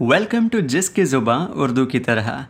Welcome 0.00 0.48
to 0.48 0.60
जिस 0.60 0.70
जिसकी 0.70 1.04
ज़ुबां 1.04 1.38
उर्दू 1.62 1.84
की 1.86 1.98
तरह। 1.98 2.46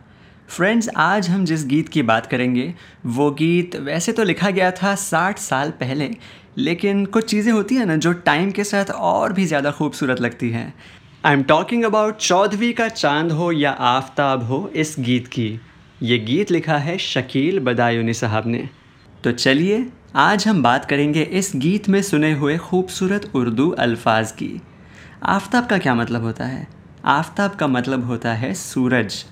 फ्रेंड्स 0.49 0.89
आज 0.97 1.29
हम 1.29 1.43
जिस 1.45 1.65
गीत 1.67 1.89
की 1.89 2.01
बात 2.01 2.25
करेंगे, 2.25 2.73
वो 3.05 3.29
गीत 3.31 3.75
वैसे 3.75 4.11
तो 4.11 4.23
लिखा 4.23 4.49
गया 4.49 4.69
था 4.71 4.93
साठ 4.95 5.39
साल 5.39 5.71
पहले, 5.71 6.09
लेकिन 6.57 7.05
कुछ 7.05 7.25
चीज़ें 7.25 7.51
होती 7.53 7.75
हैं 7.75 7.85
ना 7.85 7.95
जो 7.95 8.13
टाइम 8.13 8.51
के 8.51 8.63
साथ 8.63 8.91
और 8.91 9.33
भी 9.33 9.45
ज़्यादा 9.45 9.71
खूबसूरत 9.71 10.21
लगती 10.21 10.49
हैं। 10.49 10.73
आई 11.25 11.33
एम 11.33 11.43
टॉकिंग 11.43 11.83
अबाउट 11.83 12.17
चौदहवीं 12.17 12.73
का 12.73 12.87
चाँद 12.87 13.31
हो 13.31 13.51
या 13.51 13.71
आफ्ताब 13.71 14.43
हो 14.43 14.71
इस 14.75 14.95
गीत 14.99 15.27
की। 15.27 15.59
ये 16.03 16.19
गीत 16.19 16.51
लिखा 16.51 16.77
है 16.77 16.97
शकील 16.97 17.59
बदायूनी 17.59 18.13
साहब 18.13 18.47
ने। 18.47 18.67
तो 19.23 19.31
चलिए, 19.31 19.85
आज 20.15 20.47
हम 20.47 20.63
बात 20.63 20.85
करेंगे 20.85 21.23
इस 21.23 21.51
गीत 21.55 21.89
में 21.89 22.01
सुने 22.01 22.33
हुए 22.33 22.57
खूबसूरत 22.59 23.31
उर्दू 23.35 23.69
अल्फाज 23.79 24.31
की। 24.31 24.61
आफ्ताब 25.23 25.65
का 25.65 25.77
क्या 25.77 25.95
मतलब 25.95 26.23
होता 26.23 26.45
है? 26.45 26.80
आफताब 27.05 27.55
का 27.55 27.67
मतलब 27.67 28.05
होता 28.05 28.33
है 28.33 28.53
सूरज। 28.53 29.23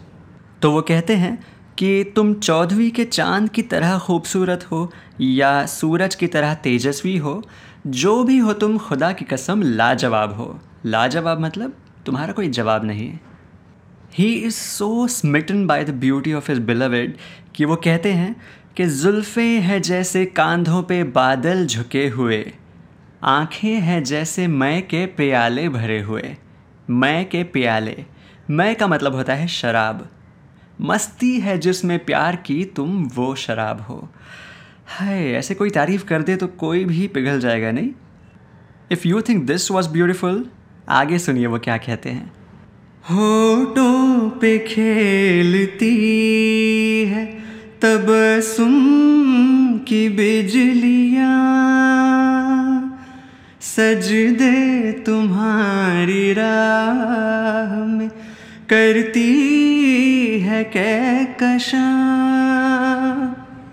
तो 0.61 0.71
वो 0.71 0.81
कहते 0.81 1.15
हैं 1.15 1.37
कि 1.77 2.03
तुम 2.15 2.33
चौदहवीं 2.33 2.89
के 2.91 3.05
चाँद 3.05 3.49
की 3.49 3.61
तरह 3.63 3.97
खूबसूरत 3.97 4.65
हो 4.71 4.91
या 5.21 5.65
सूरज 5.65 6.15
की 6.15 6.27
तरह 6.27 6.53
तेजस्वी 6.53 7.17
हो, 7.17 7.41
जो 7.87 8.23
भी 8.23 8.37
हो 8.37 8.53
तुम 8.53 8.77
खुदा 8.77 9.11
की 9.11 9.25
कसम 9.25 9.61
लाजवाब 9.61 10.33
हो। 10.33 10.59
लाजवाब 10.85 11.39
मतलब 11.39 11.77
तुम्हारा 12.05 12.33
कोई 12.33 12.49
जवाब 12.49 12.85
नहीं 12.85 13.11
ही। 14.13 14.33
Is 14.33 14.55
so 14.55 15.07
smitten 15.07 15.65
by 15.67 15.83
the 15.83 15.89
beauty 15.89 16.33
of 16.33 16.51
his 16.51 16.59
beloved 16.61 17.15
कि 17.55 17.65
वो 17.65 17.75
कहते 17.75 18.11
हैं 18.13 18.35
कि 18.77 18.85
जुल्फ़े 18.87 19.47
हैं 19.59 19.81
जैसे 19.81 20.25
कांधों 20.25 20.81
पे 20.83 21.03
बादल 21.03 21.65
झुके 21.65 22.07
हुए, 22.07 22.43
आँखें 23.23 23.79
हैं 23.81 24.03
जैसे 24.03 24.47
मय 24.47 24.81
के 24.81 25.05
प्याले 25.05 25.67
भरे 25.69 26.01
हुए। 26.01 26.35
मय 26.89 27.23
के 27.31 27.43
प्याले। 27.43 28.05
मैं 28.49 28.75
का 28.75 28.87
मतलब 28.87 29.15
होता 29.15 29.33
है 29.33 29.47
शराब। 29.47 30.09
मस्ती 30.81 31.39
है 31.39 31.57
जिसमें 31.57 32.05
प्यार 32.05 32.35
की 32.35 32.65
तुम 32.65 33.03
वो 33.15 33.35
शराब 33.35 33.81
हो। 33.81 34.09
हाय, 34.87 35.31
ऐसे 35.31 35.55
कोई 35.55 35.69
तारीफ़ 35.69 36.05
कर 36.05 36.21
दे 36.21 36.35
तो 36.35 36.47
कोई 36.47 36.85
भी 36.85 37.07
पिघल 37.07 37.39
जाएगा 37.39 37.71
नहीं। 37.71 37.89
If 38.91 39.07
you 39.07 39.21
think 39.21 39.45
this 39.45 39.71
was 39.71 39.89
beautiful 39.89 40.49
आगे 40.89 41.19
सुनिए 41.19 41.47
वो 41.47 41.59
क्या 41.59 41.77
कहते 41.77 42.09
हैं। 42.09 42.33
होटों 43.11 44.29
पे 44.29 44.59
खेलती 44.59 45.95
है 47.05 47.25
तब 47.81 48.07
सुम 48.43 49.77
की 49.77 50.09
बिजलियाँ। 50.09 51.29
सज 53.61 54.07
दे 54.39 54.58
तुम्हारी 54.91 56.33
राह 56.33 57.85
में 57.85 58.09
करती 58.73 60.39
है 60.39 60.63
कै 60.63 61.25
कशा 61.25 62.09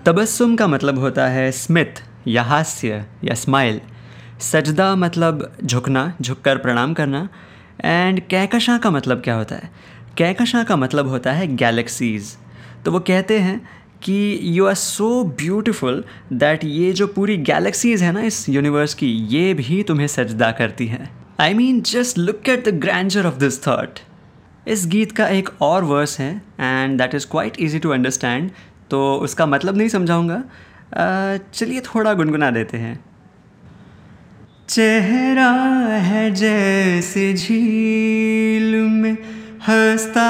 तबस्सुम 0.07 0.57
का 0.57 0.67
मतलब 0.67 0.99
होता 0.99 1.27
है 1.27 1.53
स्मित 1.53 1.95
या 2.29 2.43
हास्य 2.43 3.05
या 3.25 3.35
स्माइल। 3.35 3.81
सजदा 4.41 4.97
मतलब 4.97 5.53
झुकना, 5.65 6.15
झुककर 6.23 6.59
प्रणाम 6.59 6.95
करना। 6.95 7.29
एंड 7.85 8.21
कैकशा 8.21 8.79
का 8.79 8.91
मतलब 8.91 9.21
क्या 9.21 9.35
होता 9.35 9.55
है? 9.55 9.71
कैकशा 10.19 10.65
का 10.65 10.77
मतलब 10.77 11.09
होता 11.09 11.33
है 11.33 11.57
गैलेक्सीज़। 11.57 12.37
तो 12.85 12.93
वो 12.93 13.01
कहते 13.01 13.39
हैं 13.39 13.69
कि 14.07 14.39
you 14.43 14.67
are 14.67 14.75
so 14.75 15.23
beautiful 15.39 16.03
that 16.33 16.65
ये 16.65 16.93
जो 16.93 17.07
पूरी 17.07 17.37
गैलेक्सीज 17.45 18.03
है 18.03 18.13
ना 18.13 18.21
इस 18.23 18.49
यूनिवर्स 18.49 18.95
की, 18.95 19.07
ये 19.07 19.55
भी 19.55 19.83
तुम्हें 19.83 20.07
सजदा 20.07 20.51
करती 20.53 20.87
हैं। 20.87 21.09
I 21.41 21.55
mean 21.55 21.81
just 21.87 22.19
look 22.19 22.49
at 22.49 22.69
the 22.69 22.75
grandeur 22.81 23.27
of 23.27 23.39
this 23.39 23.61
thought 23.63 23.99
इस 24.69 24.87
गीत 24.87 25.13
का 25.13 25.27
एक 25.29 25.49
और 25.63 25.85
वर्स 25.85 26.19
है 26.21 26.31
and 26.61 26.99
that 26.99 27.15
is 27.15 27.27
quite 27.31 27.57
easy 27.61 27.79
to 27.79 27.91
understand 27.91 28.51
तो 28.91 29.03
उसका 29.23 29.47
मतलब 29.47 29.77
नहीं 29.77 29.89
समझाऊँगा। 29.89 30.43
चलिए 31.55 31.81
थोड़ा 31.81 32.13
गुनगुना 32.15 32.51
देते 32.51 32.79
हैं। 32.79 32.99
चेहरा 34.69 35.51
है 36.03 36.31
जैसे 36.35 37.33
झील 37.35 38.75
में 38.93 39.13
हंसता 39.69 40.27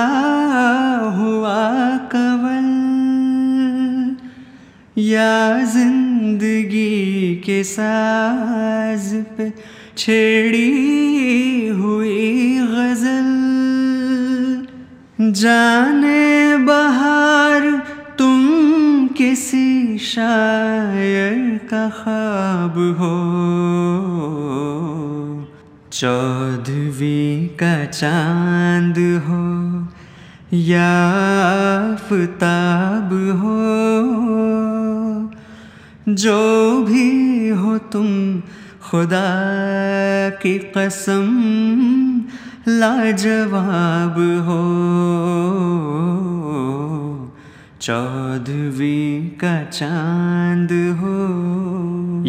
या 4.99 5.65
ज़िंदगी 5.65 7.35
के 7.47 7.63
साज 7.65 9.13
पे 9.37 9.51
छेड़ी 9.99 11.69
हुई 11.69 12.59
गज़ल। 12.71 13.29
जाने 15.33 16.57
बहार 16.67 17.63
तुम 18.19 18.41
किसी 19.09 19.99
शायर 19.99 21.39
का 21.71 21.85
ख्वाब 21.99 22.79
हो। 22.99 23.17
चौधवी 25.93 27.47
का 27.61 27.75
चाँद 27.85 28.99
हो 29.29 29.45
या 30.53 30.93
आफताब 31.93 33.13
हो। 33.43 33.61
जो 36.09 36.83
भी 36.83 37.49
हो 37.49 37.79
तुम, 37.79 38.41
खुदा 38.91 39.27
की 40.31 40.59
कसम, 40.59 41.27
लाजवाब 42.69 44.15
हो। 44.47 44.61
चौदहवीं 47.81 49.29
का 49.31 49.65
चाँद 49.65 50.73
हो। 50.73 51.17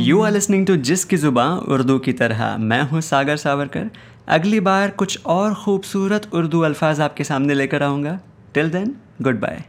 यू 0.02 0.22
आर 0.22 0.32
लिसनिंग 0.32 0.68
टू 0.68 0.76
जिसकी 0.76 1.18
ज़ुबान 1.18 1.58
उर्दू 1.58 2.00
की 2.00 2.14
तरह। 2.14 2.58
मैं 2.58 2.82
हूँ 2.82 3.02
सागर 3.02 3.38
सावरकर। 3.38 3.90
अगली 4.28 4.60
बार 4.60 4.90
कुछ 4.90 5.20
और 5.26 5.54
ख़ूबसूरत 5.54 6.30
उर्दू 6.34 6.62
अल्फाज 6.62 7.02
आपके 7.02 7.24
सामने 7.24 7.54
लेकर 7.54 7.84
आऊँगा। 7.84 8.20
Till 8.54 8.70
then 8.70 8.96
good 9.22 9.40
bye 9.40 9.64